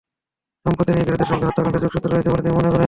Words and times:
সম্পত্তি 0.65 0.91
নিয়ে 0.93 1.07
বিরোধের 1.07 1.29
সঙ্গে 1.31 1.47
হত্যাকাণ্ডের 1.47 1.83
যোগসূত্র 1.83 2.07
রয়েছে 2.11 2.29
বলে 2.31 2.43
তিনি 2.43 2.55
মনে 2.57 2.69
করেন। 2.69 2.79